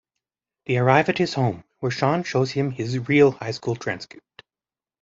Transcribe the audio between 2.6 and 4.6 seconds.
his real high school transcript.